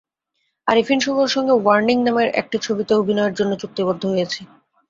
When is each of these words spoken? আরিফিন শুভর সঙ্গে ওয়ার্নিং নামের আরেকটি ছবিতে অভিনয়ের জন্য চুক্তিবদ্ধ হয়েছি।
আরিফিন 0.67 0.99
শুভর 1.05 1.27
সঙ্গে 1.35 1.53
ওয়ার্নিং 1.57 1.97
নামের 1.99 2.27
আরেকটি 2.31 2.57
ছবিতে 2.65 2.91
অভিনয়ের 2.95 3.37
জন্য 3.39 3.51
চুক্তিবদ্ধ 3.61 4.03
হয়েছি। 4.11 4.41